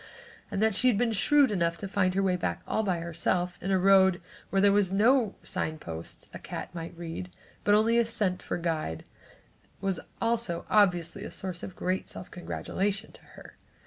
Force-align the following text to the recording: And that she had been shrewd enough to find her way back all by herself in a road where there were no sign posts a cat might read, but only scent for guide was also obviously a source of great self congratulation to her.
And 0.49 0.63
that 0.63 0.73
she 0.73 0.87
had 0.87 0.97
been 0.97 1.11
shrewd 1.11 1.51
enough 1.51 1.77
to 1.77 1.87
find 1.87 2.15
her 2.15 2.23
way 2.23 2.35
back 2.35 2.63
all 2.67 2.81
by 2.81 2.97
herself 3.01 3.55
in 3.61 3.69
a 3.69 3.77
road 3.77 4.19
where 4.49 4.59
there 4.59 4.71
were 4.71 4.81
no 4.91 5.35
sign 5.43 5.77
posts 5.77 6.27
a 6.33 6.39
cat 6.39 6.73
might 6.73 6.97
read, 6.97 7.29
but 7.63 7.75
only 7.75 8.03
scent 8.05 8.41
for 8.41 8.57
guide 8.57 9.03
was 9.79 9.99
also 10.19 10.65
obviously 10.71 11.23
a 11.23 11.29
source 11.29 11.61
of 11.61 11.75
great 11.75 12.09
self 12.09 12.31
congratulation 12.31 13.11
to 13.11 13.21
her. 13.35 13.57